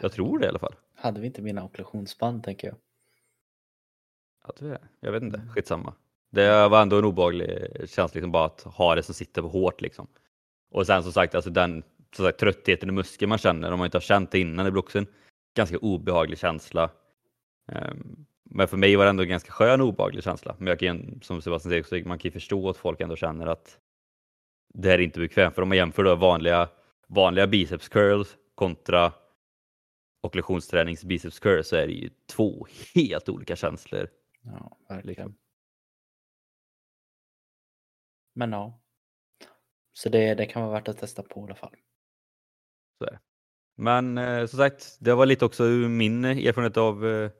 [0.00, 0.74] Jag tror det i alla fall.
[0.94, 2.76] Hade vi inte mina okklusionsband tänker jag?
[4.48, 4.80] Hade vi det?
[5.00, 5.48] Jag vet inte, mm.
[5.48, 5.94] skitsamma.
[6.30, 9.80] Det var ändå en obehaglig känsla liksom bara att ha det som sitter på hårt
[9.80, 10.06] liksom.
[10.70, 11.82] Och sen som sagt, alltså den
[12.16, 14.70] som sagt, tröttheten i muskeln man känner om man inte har känt det innan, det
[14.70, 15.06] blir också en
[15.56, 16.90] ganska obehaglig känsla.
[17.72, 20.56] Um, men för mig var det ändå en ganska skön obehaglig känsla.
[20.58, 23.78] Men jag kan, som Sebastian säger, man kan ju förstå att folk ändå känner att
[24.74, 25.54] det här är inte bekvämt.
[25.54, 26.68] För om man jämför då vanliga,
[27.06, 29.12] vanliga biceps curls kontra
[30.20, 34.08] okklusionstränings biceps curls så är det ju två helt olika känslor.
[34.42, 35.34] Ja, verkligen.
[38.34, 38.80] Men ja.
[39.92, 41.76] Så det, det kan vara värt att testa på i alla fall.
[42.98, 43.18] Så är det.
[43.76, 47.30] Men eh, som sagt, det var lite också min erfarenhet av eh,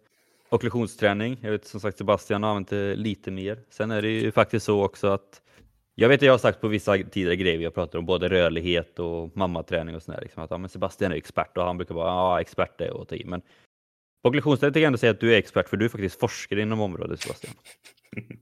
[0.48, 1.38] okklusionsträning.
[1.42, 3.64] Jag vet som sagt Sebastian har använt det lite mer.
[3.70, 5.42] Sen är det ju faktiskt så också att
[5.94, 8.98] jag vet att jag har sagt på vissa tidigare grejer, jag pratar om både rörlighet
[8.98, 12.08] och mammaträning och sådär, liksom att ja, men Sebastian är expert och han brukar vara
[12.08, 13.24] ja, expert är att ta i.
[13.24, 13.42] Men
[14.22, 16.62] på okklusionsträning tänker jag ändå säga att du är expert för du är faktiskt forskare
[16.62, 17.54] inom området Sebastian.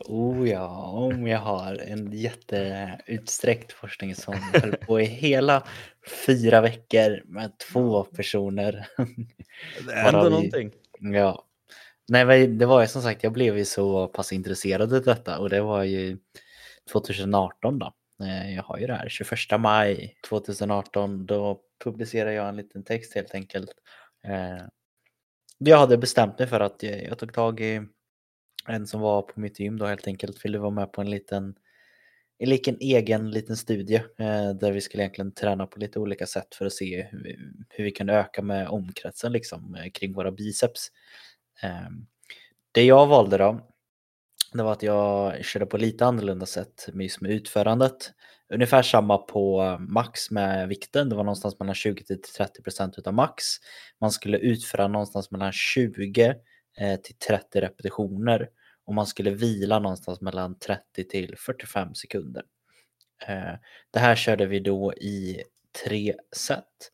[0.00, 5.66] Oh ja, om jag har en jätteutsträckt forskning som höll på i hela
[6.26, 8.86] fyra veckor med två personer.
[9.86, 10.30] Det är vi...
[10.30, 10.72] någonting.
[10.98, 11.44] Ja.
[12.08, 15.50] Nej, det var ju som sagt, jag blev ju så pass intresserad av detta och
[15.50, 16.18] det var ju
[16.92, 17.92] 2018 då.
[18.22, 21.26] Eh, jag har ju det här 21 maj 2018.
[21.26, 23.70] Då publicerade jag en liten text helt enkelt.
[25.58, 27.82] Jag hade bestämt mig för att eh, jag tog tag i
[28.66, 31.54] en som var på mitt gym då helt enkelt ville vara med på en liten
[32.38, 36.54] en liten egen liten studie eh, där vi skulle egentligen träna på lite olika sätt
[36.54, 37.36] för att se hur vi,
[37.68, 40.88] hur vi kan öka med omkretsen liksom eh, kring våra biceps.
[41.62, 41.90] Eh,
[42.72, 43.60] det jag valde då,
[44.52, 48.12] det var att jag körde på lite annorlunda sätt just med utförandet.
[48.54, 52.98] Ungefär samma på eh, max med vikten, det var någonstans mellan 20 till 30 procent
[52.98, 53.44] utav max.
[54.00, 56.34] Man skulle utföra någonstans mellan 20
[56.78, 58.48] eh, till 30 repetitioner
[58.84, 62.42] och man skulle vila någonstans mellan 30 till 45 sekunder.
[63.26, 63.54] Eh,
[63.90, 65.42] det här körde vi då i
[65.84, 66.92] tre set.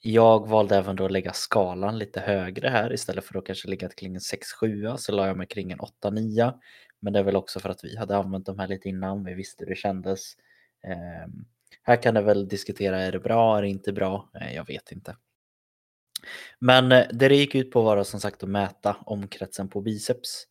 [0.00, 3.88] Jag valde även då att lägga skalan lite högre här istället för att kanske ligga
[3.88, 6.54] kring en 6-7 så la jag mig kring en 8-9.
[7.00, 9.34] Men det är väl också för att vi hade använt de här lite innan, vi
[9.34, 10.34] visste hur det kändes.
[10.86, 11.44] Ehm,
[11.82, 14.30] här kan det väl diskutera, är det bra, är det inte bra?
[14.54, 15.16] Jag vet inte.
[16.58, 20.44] Men eh, det det gick ut på var som sagt att mäta omkretsen på biceps.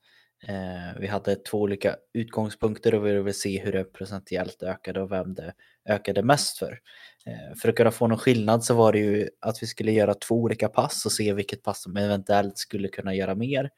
[0.47, 5.11] Ehm, vi hade två olika utgångspunkter och vi ville se hur det procentuellt ökade och
[5.11, 5.53] vem det
[5.89, 6.79] ökade mest för.
[7.25, 10.13] Ehm, för att kunna få någon skillnad så var det ju att vi skulle göra
[10.13, 13.69] två olika pass och se vilket pass som eventuellt skulle kunna göra mer.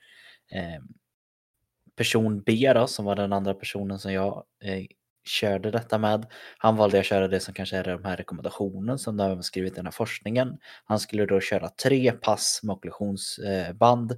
[1.95, 4.85] Person B då, som var den andra personen som jag eh,
[5.23, 6.25] körde detta med.
[6.58, 9.73] Han valde att köra det som kanske är de här rekommendationen som de har skrivit
[9.73, 10.58] i den här forskningen.
[10.86, 14.12] Han skulle då köra tre pass med okklusionsband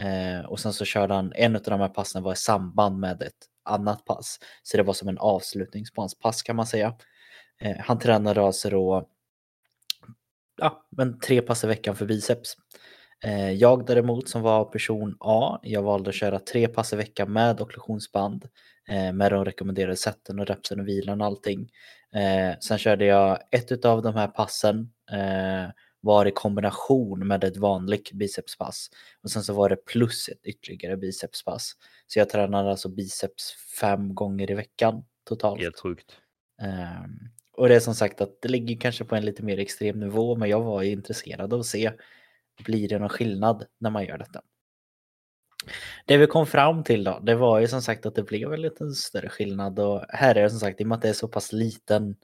[0.00, 3.22] eh, och sen så körde han, en av de här passen var i samband med
[3.22, 4.38] ett annat pass.
[4.62, 6.94] Så det var som en avslutningspass kan man säga.
[7.60, 9.08] Eh, han tränade alltså då
[10.56, 12.56] ja, men tre pass i veckan för biceps.
[13.24, 17.32] Eh, jag däremot som var person A, jag valde att köra tre pass i veckan
[17.32, 18.48] med okklusionsband
[18.88, 21.70] eh, med de rekommenderade sätten och repsen och vilan och allting.
[22.14, 24.90] Eh, sen körde jag ett av de här passen
[26.06, 28.90] var i kombination med ett vanligt bicepspass.
[29.22, 31.72] Och sen så var det plus ett ytterligare bicepspass.
[32.06, 35.60] Så jag tränade alltså biceps fem gånger i veckan totalt.
[35.60, 36.12] Helt sjukt.
[36.62, 40.00] Um, och det är som sagt att det ligger kanske på en lite mer extrem
[40.00, 41.92] nivå, men jag var intresserad av att se,
[42.64, 44.42] blir det någon skillnad när man gör detta?
[46.06, 48.60] Det vi kom fram till då, det var ju som sagt att det blev en
[48.60, 51.12] lite större skillnad och här är det som sagt, i och med att det är
[51.12, 52.16] så pass liten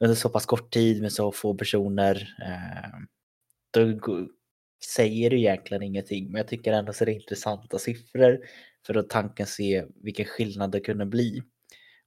[0.00, 2.36] under så pass kort tid med så få personer.
[2.42, 2.98] Eh,
[3.70, 4.28] då
[4.96, 8.40] säger egentligen ingenting, men jag tycker ändå så är det intressanta siffror
[8.86, 11.42] för att tanken se vilken skillnad det kunde bli.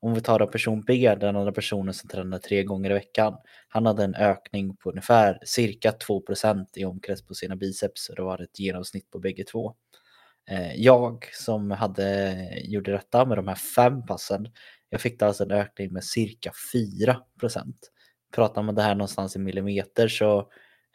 [0.03, 3.37] Om vi tar då person B, den andra personen som tränar tre gånger i veckan.
[3.67, 8.21] Han hade en ökning på ungefär cirka 2% i omkrets på sina biceps och det
[8.21, 9.73] var ett genomsnitt på bägge två.
[10.49, 14.47] Eh, jag som hade, gjorde detta med de här fem passen,
[14.89, 17.17] jag fick alltså en ökning med cirka 4%
[18.35, 20.39] Pratar man det här någonstans i millimeter så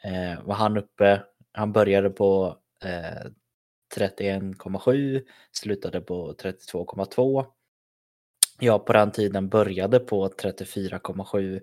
[0.03, 3.31] eh, var han uppe, han började på eh,
[3.97, 7.45] 31,7, slutade på 32,2
[8.59, 11.61] jag på den tiden började på 34,7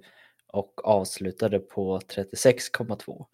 [0.48, 3.26] och avslutade på 36,2.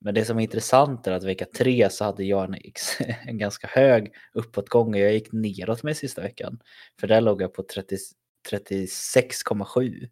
[0.00, 2.56] Men det som är intressant är att vecka tre så hade jag en,
[3.26, 6.60] en ganska hög uppåtgång och jag gick neråt med sista veckan.
[7.00, 10.08] För där låg jag på 36,7.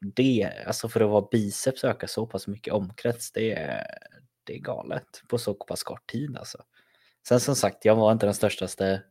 [0.00, 3.86] Det, alltså för att vara biceps öka så pass mycket omkrets, det är,
[4.44, 6.62] det är galet på så pass kort tid alltså.
[7.28, 8.68] Sen som sagt, jag var inte den största,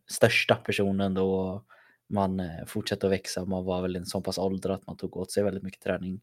[0.08, 1.64] största personen då
[2.10, 3.46] man eh, fortsatte att växa.
[3.46, 6.22] Man var väl en så pass ålder att man tog åt sig väldigt mycket träning.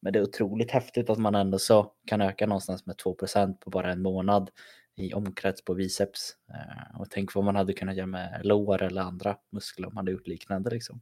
[0.00, 3.70] Men det är otroligt häftigt att man ändå så kan öka någonstans med 2% på
[3.70, 4.50] bara en månad
[4.96, 6.36] i omkrets på biceps.
[6.48, 10.02] Eh, och tänk vad man hade kunnat göra med lår eller andra muskler om man
[10.02, 11.00] hade gjort liknande liksom.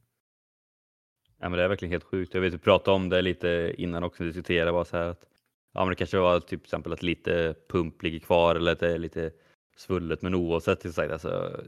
[1.39, 2.33] Ja, men det är verkligen helt sjukt.
[2.33, 5.25] Jag vet, att vi pratade om det lite innan också, diskuterade bara så här att
[5.73, 8.79] ja, men det kanske var typ till exempel att lite pump ligger kvar eller att
[8.79, 9.31] det är lite
[9.77, 11.61] svullet, men oavsett, alltså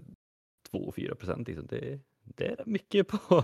[0.71, 3.44] 2-4 procent, liksom, det, det är mycket på,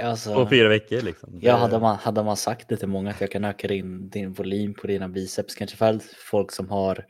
[0.00, 1.02] alltså, på fyra veckor.
[1.02, 1.38] Liksom.
[1.42, 4.32] Ja, hade man, hade man sagt det till många att jag kan öka din, din
[4.32, 7.06] volym på dina biceps, kanske för folk som har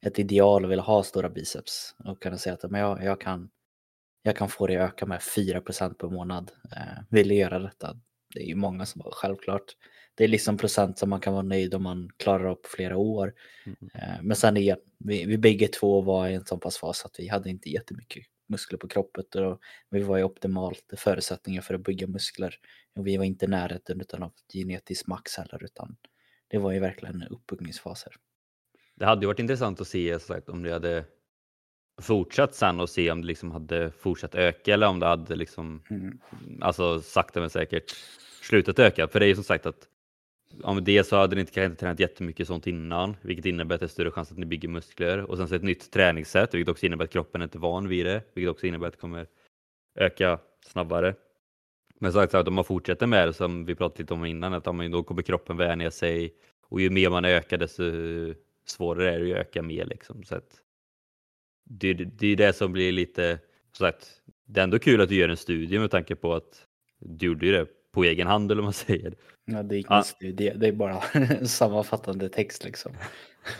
[0.00, 3.50] ett ideal och vill ha stora biceps och kan säga att men jag, jag, kan,
[4.22, 6.52] jag kan få det att öka med 4% per månad.
[6.72, 7.96] Eh, vill göra detta?
[8.34, 9.64] Det är ju många som har självklart.
[10.14, 13.34] Det är liksom procent som man kan vara nöjd om man klarar på flera år.
[13.66, 13.76] Mm.
[13.94, 17.14] Eh, men sen igen, vi, vi bägge två var i en sån pass fas att
[17.18, 21.80] vi hade inte jättemycket muskler på kroppen och vi var i optimalt förutsättningar för att
[21.80, 22.54] bygga muskler.
[22.96, 25.96] Och vi var inte i närheten utan av genetisk max heller utan
[26.48, 28.12] det var ju verkligen uppbyggningsfaser.
[28.94, 31.04] Det hade ju varit intressant att se sagt, om det hade
[32.00, 35.82] fortsatt sen och se om det liksom hade fortsatt öka eller om det hade liksom,
[35.90, 36.18] mm.
[36.60, 37.94] alltså sakta men säkert
[38.42, 39.08] slutat öka.
[39.08, 39.88] För det är ju som sagt att
[40.62, 43.74] ja, men dels så hade ni inte kanske inte tränat jättemycket sånt innan, vilket innebär
[43.74, 46.54] att det är större chans att ni bygger muskler och sen så ett nytt träningssätt,
[46.54, 49.00] vilket också innebär att kroppen är inte van vid det, vilket också innebär att det
[49.00, 49.26] kommer
[49.94, 51.14] öka snabbare.
[51.98, 54.64] Men sagt att om man fortsätter med det som vi pratade lite om innan, att
[54.64, 57.82] då kommer kroppen vänja sig och ju mer man ökar desto
[58.64, 60.24] svårare är det att öka mer liksom.
[60.24, 60.62] Så att
[61.64, 63.38] det, det är det som blir lite,
[63.72, 66.66] så att det är ändå kul att du gör en studie med tanke på att
[66.98, 69.14] du gjorde det på egen hand eller vad man säger.
[69.44, 70.02] Ja, det är ingen ah.
[70.02, 71.00] studie, det är bara
[71.46, 72.92] sammanfattande text liksom.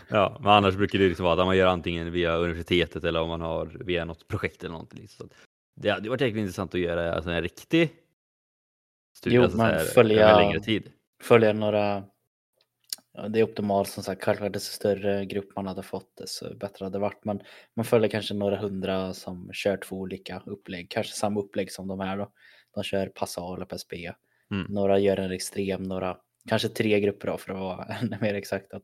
[0.08, 3.28] ja, men annars brukar det liksom vara att man gör antingen via universitetet eller om
[3.28, 5.00] man har via något projekt eller någonting.
[5.00, 5.28] Liksom.
[5.76, 7.90] det hade varit jäkligt intressant att göra alltså, en riktig
[9.16, 10.90] studie, jo, alltså, här, följa, längre tid.
[11.22, 12.04] Följa några
[13.28, 16.98] det är optimalt som sagt, självklart desto större grupp man hade fått desto bättre hade
[16.98, 17.24] det varit.
[17.24, 17.40] Men
[17.76, 22.00] man följer kanske några hundra som kör två olika upplägg, kanske samma upplägg som de
[22.00, 22.32] här då.
[22.78, 23.92] De kör Passal och PSP.
[24.50, 24.66] Mm.
[24.68, 26.16] Några gör en extrem, några,
[26.48, 28.74] kanske tre grupper då för att vara ännu mer exakt.
[28.74, 28.82] Att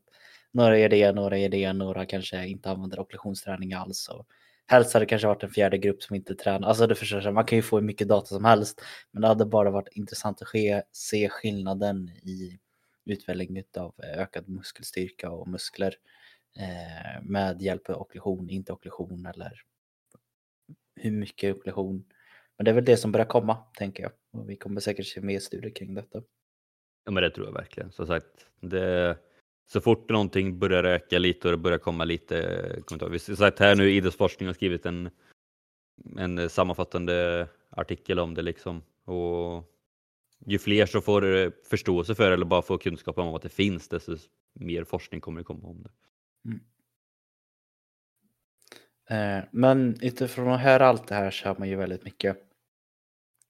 [0.51, 4.07] några gör det, några gör det, några kanske inte använder okklusionsträning alls.
[4.07, 4.27] Och
[4.67, 6.67] helst hade det kanske varit en fjärde grupp som inte tränar.
[6.67, 8.81] Alltså det förstår man kan ju få hur mycket data som helst.
[9.11, 12.59] Men det hade bara varit intressant att ske, se skillnaden i
[13.05, 15.95] utveckling av ökad muskelstyrka och muskler
[16.59, 19.61] eh, med hjälp av okklusion, inte okklusion eller
[20.95, 22.05] hur mycket okklusion
[22.57, 24.11] men det är väl det som börjar komma, tänker jag.
[24.33, 26.21] Och vi kommer säkert se mer studier kring detta.
[27.05, 27.91] Ja, men det tror jag verkligen.
[27.91, 29.17] Som sagt, det,
[29.67, 33.11] så fort någonting börjar öka lite och det börjar komma lite kommentarer.
[33.11, 35.09] Vi sagt här nu, idrottsforskning har skrivit en,
[36.17, 38.83] en sammanfattande artikel om det liksom.
[39.05, 39.71] Och
[40.45, 44.17] ju fler som får förståelse för eller bara får kunskap om att det finns, desto
[44.53, 45.89] mer forskning kommer det komma om det.
[46.45, 46.59] Mm.
[49.09, 52.44] Eh, men utifrån att höra allt det här så har man ju väldigt mycket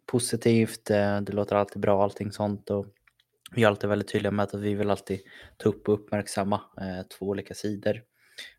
[0.06, 0.89] positivt.
[0.89, 2.86] Eh, det låter alltid bra allting sånt och
[3.52, 5.20] vi är alltid väldigt tydliga med att vi vill alltid
[5.58, 8.04] ta upp och uppmärksamma eh, två olika sidor.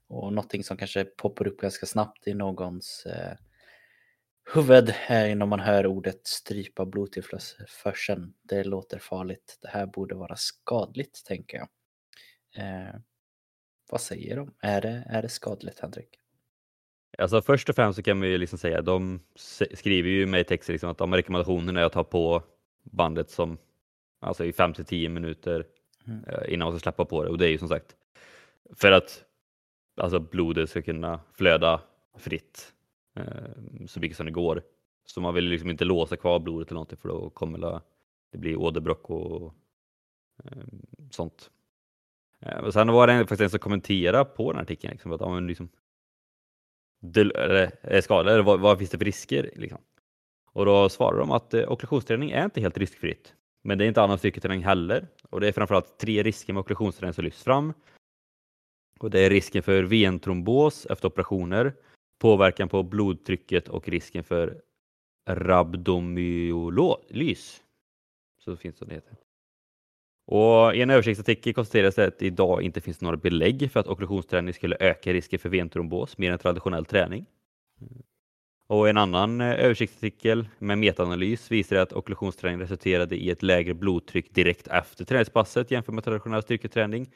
[0.09, 3.37] Och någonting som kanske poppar upp ganska snabbt i någons eh,
[4.55, 8.35] huvud är när man hör ordet strypa blodtillförseln.
[8.43, 9.59] Det låter farligt.
[9.63, 11.69] Det här borde vara skadligt, tänker jag.
[12.57, 12.95] Eh,
[13.91, 14.55] vad säger de?
[14.61, 16.09] Är det, är det skadligt, Henrik?
[17.19, 19.21] Alltså först och främst så kan man ju liksom säga, de
[19.75, 22.43] skriver ju med i texten liksom att de rekommendationerna är att ha på
[22.83, 23.59] bandet som
[24.21, 25.67] alltså i 5 till 10 minuter
[26.07, 26.25] mm.
[26.25, 27.97] Eh, innan man ska släppa på det och det är ju som sagt
[28.75, 29.25] för att
[29.97, 31.81] alltså blodet ska kunna flöda
[32.19, 32.73] fritt
[33.17, 34.63] eh, så mycket som det går.
[35.05, 37.81] Så man vill liksom inte låsa kvar blodet eller någonting för då kommer det
[38.39, 39.55] bli åderbråck och
[40.45, 40.63] eh,
[41.11, 41.51] sånt.
[42.41, 45.41] Eh, och sen var det faktiskt en som kommenterade på den artikeln liksom, att ja,
[45.41, 45.69] liksom,
[47.17, 49.51] eller, eh, skada, eller vad, vad finns det för risker?
[49.57, 49.79] Liksom.
[50.53, 53.35] Och då svarar de att eh, okklusionsträning är inte helt riskfritt.
[53.65, 55.09] Men det är inte annan styrketräning heller.
[55.31, 57.73] Och det är framförallt tre risker med ocklusionsträning som lyfts fram.
[58.99, 61.75] Och det är risken för ventrombos efter operationer,
[62.19, 64.63] påverkan på blodtrycket och risken för
[65.29, 66.43] rabdomyolys.
[68.39, 69.26] Så finns det heter.
[70.27, 73.87] Och I en översiktsartikel konstateras det att det idag inte finns några belägg för att
[73.87, 77.27] okklusionsträning skulle öka risken för ventrombos mer än traditionell träning.
[78.69, 84.35] Och en annan eh, översiktsartikel med metaanalys visar att okklusionsträning resulterade i ett lägre blodtryck
[84.35, 87.11] direkt efter träningspasset jämfört med traditionell styrketräning,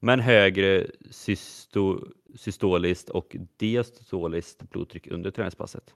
[0.00, 2.00] men högre systo
[2.34, 5.94] systoliskt och diastoliskt blodtryck under träningspasset.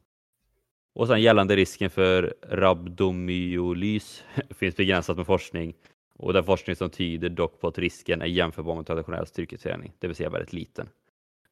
[0.94, 5.74] Och sen gällande risken för rabdomyolys finns begränsat med forskning
[6.18, 10.06] och den forskning som tyder dock på att risken är jämförbar med traditionell styrketräning, det
[10.06, 10.88] vill säga väldigt liten.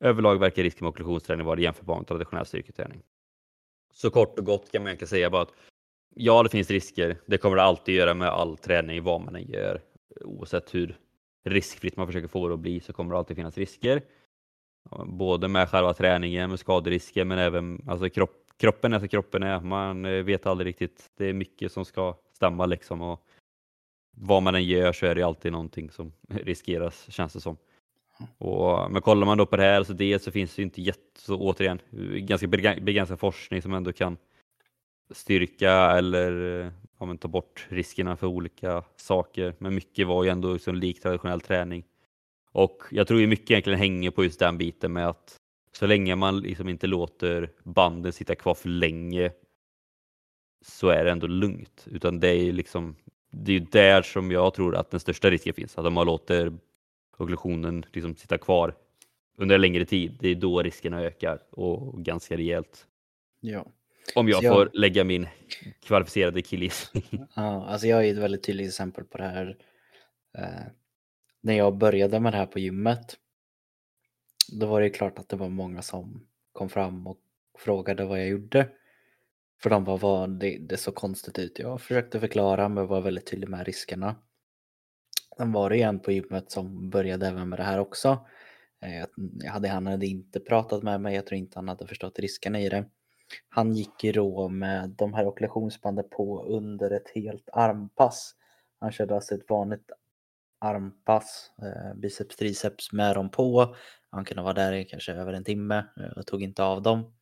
[0.00, 3.02] Överlag verkar risken med okklusionsträning vara jämförbar med traditionell styrketräning.
[3.92, 5.52] Så kort och gott kan man egentligen säga bara att
[6.14, 7.16] ja, det finns risker.
[7.26, 9.80] Det kommer det alltid göra med all träning, vad man än gör.
[10.20, 10.96] Oavsett hur
[11.44, 14.02] riskfritt man försöker få det att bli så kommer det alltid finnas risker.
[15.06, 19.60] Både med själva träningen, med skaderisker, men även alltså kropp, kroppen är som kroppen är.
[19.60, 21.10] Man eh, vet aldrig riktigt.
[21.16, 23.02] Det är mycket som ska stämma liksom.
[23.02, 23.26] Och
[24.16, 27.56] vad man än gör så är det alltid någonting som riskeras, känns det som.
[28.38, 31.20] Och, men kollar man då på det här, så dels så finns det inte jätte,
[31.20, 31.78] så återigen,
[32.16, 34.16] ganska begränsad forskning som ändå kan
[35.10, 39.54] styrka eller eh, ja, ta bort riskerna för olika saker.
[39.58, 41.84] Men mycket var ju ändå liksom lik traditionell träning.
[42.52, 45.36] Och jag tror ju mycket egentligen hänger på just den biten med att
[45.72, 49.32] så länge man liksom inte låter banden sitta kvar för länge
[50.64, 51.86] så är det ändå lugnt.
[51.90, 52.96] Utan det är liksom,
[53.32, 55.78] det är där som jag tror att den största risken finns.
[55.78, 56.52] Att om man låter
[57.16, 58.74] okklusionen liksom sitta kvar
[59.36, 62.86] under en längre tid, det är då riskerna ökar och ganska rejält.
[63.40, 63.66] Ja.
[64.14, 65.26] Om jag, jag får lägga min
[65.82, 67.04] kvalificerade killgissning.
[67.36, 69.56] Ja, alltså jag är ett väldigt tydligt exempel på det här.
[70.38, 70.66] Eh,
[71.40, 73.16] när jag började med det här på gymmet,
[74.52, 77.18] då var det klart att det var många som kom fram och
[77.58, 78.68] frågade vad jag gjorde.
[79.62, 81.58] För de var, det, det så konstigt ut.
[81.58, 84.16] Jag försökte förklara men var väldigt tydlig med riskerna.
[85.36, 88.26] Sen var det en på gymmet som började även med det här också.
[88.82, 89.06] Eh,
[89.44, 92.60] jag hade, han hade inte pratat med mig, jag tror inte han hade förstått riskerna
[92.60, 92.84] i det.
[93.48, 98.34] Han gick i rå med de här okulationsbanden på under ett helt armpass.
[98.80, 99.90] Han körde alltså ett vanligt
[100.60, 103.76] armpass, eh, biceps triceps med dem på.
[104.10, 107.12] Han kunde vara där i kanske över en timme eh, och tog inte av dem.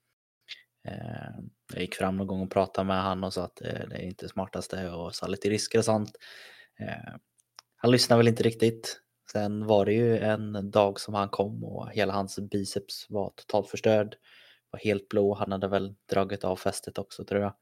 [0.88, 3.96] Eh, jag gick fram någon gång och pratade med han och sa att eh, det
[3.96, 6.10] är inte smartaste och sa lite risker och sånt.
[6.80, 7.14] Eh,
[7.76, 9.00] han lyssnade väl inte riktigt.
[9.32, 13.68] Sen var det ju en dag som han kom och hela hans biceps var totalt
[13.68, 14.16] förstörd.
[14.70, 15.34] Var helt blå.
[15.34, 17.54] Han hade väl dragit av fästet också tror jag.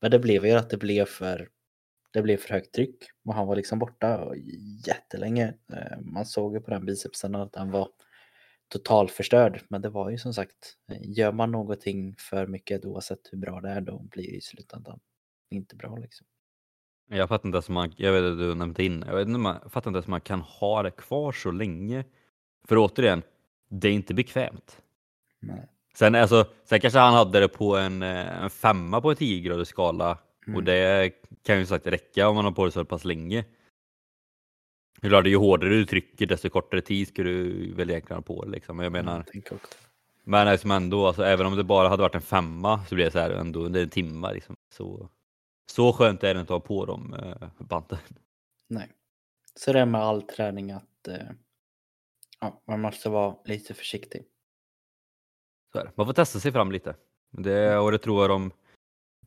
[0.00, 1.48] Men det blev ju att det blev för
[2.12, 4.32] det blev för högt tryck och han var liksom borta
[4.86, 5.54] jättelänge.
[6.00, 7.88] Man såg ju på den bicepsen att den var
[8.72, 9.60] totalt förstörd.
[9.68, 13.68] Men det var ju som sagt, gör man någonting för mycket oavsett hur bra det
[13.68, 15.00] är då blir det i slutändan
[15.50, 16.26] inte bra liksom.
[17.08, 19.70] Jag fattar inte ens man, jag vet att du nämnde in, jag vet inte, man,
[19.70, 22.04] fattar inte ens man kan ha det kvar så länge.
[22.68, 23.22] För återigen,
[23.68, 24.82] det är inte bekvämt.
[25.40, 25.68] Nej.
[25.94, 29.40] Sen, alltså, sen kanske han hade det på en, eh, en femma på en 10
[29.40, 30.56] graders skala mm.
[30.56, 33.44] och det kan ju sagt räcka om man har på det så pass länge.
[35.02, 38.50] Ju hårdare du trycker desto kortare tid ska du väl ha på det.
[38.50, 38.78] Liksom.
[38.78, 39.58] Jag menar, jag
[40.24, 43.10] men liksom ändå, alltså, även om det bara hade varit en femma så blir det
[43.10, 44.32] så här ändå under en timme.
[44.32, 44.56] Liksom.
[44.70, 45.08] Så
[45.66, 47.98] så skönt är det inte att ha på dem eh, banden.
[48.68, 48.88] Nej.
[49.54, 51.28] Så det är med all träning att eh,
[52.40, 54.24] ja, man måste vara lite försiktig.
[55.72, 55.90] Så är det.
[55.94, 56.94] Man får testa sig fram lite.
[57.30, 57.84] Det, mm.
[57.84, 58.50] och det tror jag de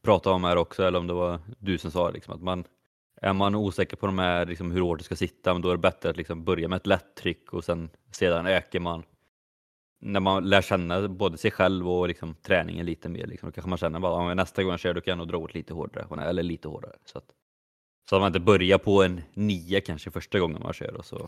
[0.02, 2.64] pratar om här också, eller om det var du som sa liksom, att man
[3.22, 5.74] är man osäker på de här, liksom, hur hårt det ska sitta, men då är
[5.74, 9.04] det bättre att liksom, börja med ett lätt tryck och sen sedan ökar man
[10.02, 13.70] när man lär känna både sig själv och liksom träningen lite mer, liksom, då kanske
[13.70, 15.74] man känner bara att nästa gång jag kör då kan jag nog dra åt lite
[15.74, 16.96] hårdare, eller lite hårdare.
[17.06, 17.26] Så att,
[18.10, 20.94] så att man inte börjar på en nia kanske första gången man kör.
[20.94, 21.28] Och så.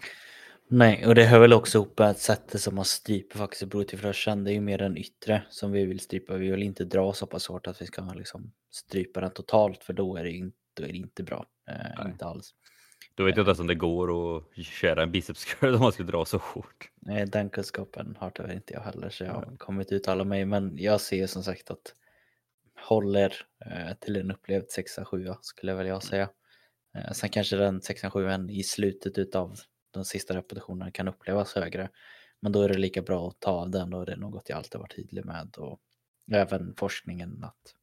[0.70, 4.44] Nej, och det hör väl också ihop med att sättet som man stryper faktiskt blodtillförseln.
[4.44, 6.34] Det är ju mer den yttre som vi vill strypa.
[6.36, 9.94] Vi vill inte dra så pass hårt att vi ska liksom strypa den totalt för
[9.94, 11.46] då är det, inte, då är det inte bra.
[11.68, 12.54] Eh, inte alls.
[13.16, 15.92] Då vet jag inte ens om det går att köra en biceps curl om man
[15.92, 16.92] skulle dra så hårt.
[16.96, 20.46] Nej, den kunskapen har tyvärr inte jag heller så jag har kommit uttala mig.
[20.46, 21.94] Men jag ser som sagt att
[22.80, 23.34] håller
[23.66, 24.66] eh, till en upplevd
[24.98, 26.30] 6-7 skulle jag vilja säga.
[26.98, 29.56] Eh, sen kanske den 6-7 i slutet utav
[29.92, 31.90] de sista repetitionerna kan upplevas högre.
[32.40, 34.58] Men då är det lika bra att ta av den och det är något jag
[34.58, 35.56] alltid varit tydlig med.
[35.58, 35.80] Och
[36.32, 37.74] även forskningen att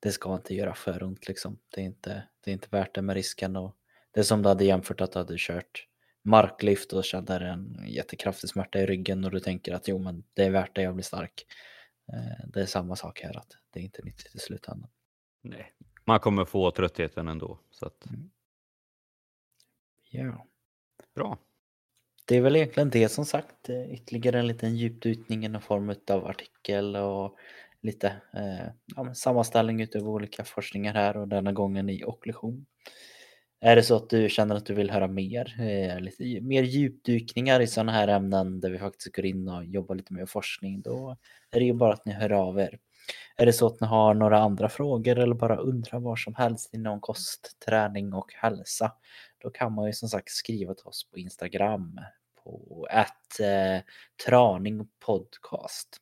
[0.00, 1.58] det ska inte göra för ont liksom.
[1.68, 3.56] Det är inte, det är inte värt det med risken.
[3.56, 3.76] Och
[4.10, 5.88] det är som du hade jämfört att du hade kört
[6.22, 10.44] marklyft och kände en jättekraftig smärta i ryggen och du tänker att jo men det
[10.44, 11.46] är värt det, jag blir stark.
[12.12, 14.90] Eh, det är samma sak här, att det är inte nyttigt i slutändan.
[15.42, 15.72] Nej,
[16.04, 17.58] man kommer få tröttheten ändå.
[17.70, 18.06] Så att...
[18.06, 18.30] Mm.
[20.10, 20.46] Ja.
[21.14, 21.38] Bra.
[22.24, 23.68] Det är väl egentligen det som sagt.
[23.68, 27.36] Eh, ytterligare en liten djupdykning i någon form av artikel och
[27.82, 28.66] lite eh,
[28.96, 32.66] ja, sammanställning utav olika forskningar här och denna gången i okklusion.
[33.60, 37.60] Är det så att du känner att du vill höra mer, eh, lite mer djupdykningar
[37.60, 41.16] i sådana här ämnen där vi faktiskt går in och jobbar lite med forskning, då
[41.50, 42.78] är det ju bara att ni hör av er.
[43.36, 46.74] Är det så att ni har några andra frågor eller bara undrar vad som helst
[46.74, 48.92] inom kost, träning och hälsa,
[49.38, 52.00] då kan man ju som sagt skriva till oss på Instagram
[52.44, 53.82] på att eh,
[54.26, 56.00] traning podcast.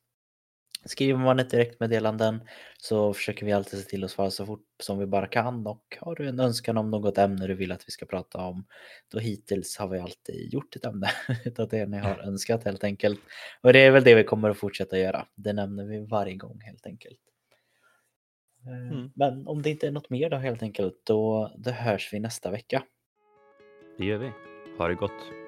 [0.85, 2.41] Skriver man ett direktmeddelanden
[2.77, 5.97] så försöker vi alltid se till att svara så fort som vi bara kan och
[5.99, 8.65] har du en önskan om något ämne du vill att vi ska prata om
[9.11, 11.09] då hittills har vi alltid gjort ett ämne
[11.45, 13.19] utav det ni har önskat helt enkelt.
[13.61, 15.27] Och det är väl det vi kommer att fortsätta göra.
[15.35, 17.19] Det nämner vi varje gång helt enkelt.
[18.65, 19.11] Eh, mm.
[19.15, 22.51] Men om det inte är något mer då helt enkelt då, då hörs vi nästa
[22.51, 22.83] vecka.
[23.97, 24.31] Det gör vi.
[24.77, 25.44] Ha det gott.